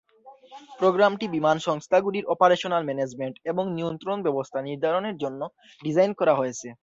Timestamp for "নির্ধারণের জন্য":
4.61-5.41